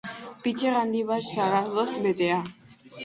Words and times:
Pitxer 0.45 0.77
handi 0.79 1.03
bat 1.11 1.27
sagardoz 1.35 1.89
betea. 2.07 2.41